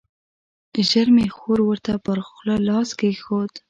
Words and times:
ژر 0.89 1.07
مې 1.15 1.25
خور 1.35 1.59
ورته 1.63 1.93
پر 2.05 2.17
خوله 2.27 2.55
لاس 2.67 2.89
کېښود. 2.99 3.51